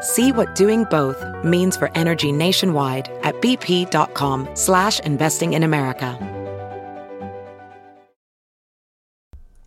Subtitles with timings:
[0.00, 6.16] See what doing both means for energy nationwide at bp.com slash investing in America.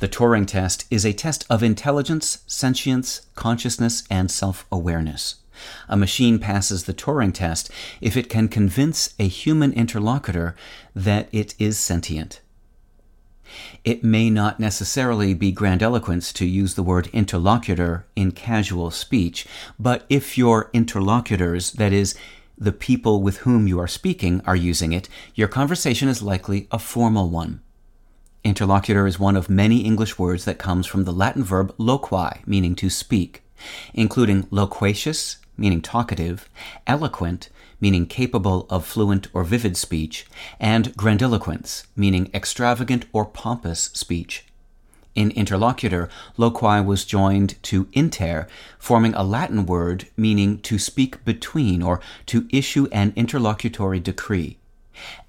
[0.00, 5.36] The Turing test is a test of intelligence, sentience, consciousness, and self awareness.
[5.88, 10.56] A machine passes the Turing test if it can convince a human interlocutor
[10.94, 12.40] that it is sentient.
[13.84, 19.46] It may not necessarily be grandiloquence to use the word interlocutor in casual speech,
[19.78, 22.14] but if your interlocutors, that is,
[22.56, 26.78] the people with whom you are speaking, are using it, your conversation is likely a
[26.78, 27.60] formal one.
[28.42, 32.74] Interlocutor is one of many English words that comes from the Latin verb loqui, meaning
[32.74, 33.42] to speak,
[33.92, 36.48] including loquacious, meaning talkative,
[36.86, 37.50] eloquent,
[37.82, 40.26] meaning capable of fluent or vivid speech,
[40.58, 44.46] and grandiloquence, meaning extravagant or pompous speech.
[45.14, 51.82] In interlocutor, loqui was joined to inter, forming a Latin word meaning to speak between
[51.82, 54.59] or to issue an interlocutory decree.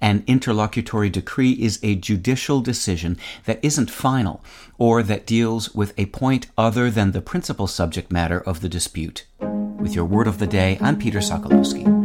[0.00, 4.44] An interlocutory decree is a judicial decision that isn't final
[4.78, 9.26] or that deals with a point other than the principal subject matter of the dispute.
[9.40, 12.02] With your word of the day, I'm Peter Sokolowski.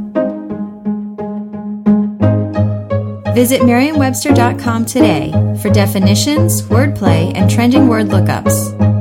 [3.36, 8.97] Visit Merriam-Webster.com today for definitions, wordplay, and trending word lookups.